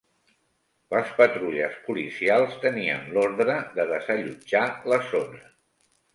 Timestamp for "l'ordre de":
3.19-3.87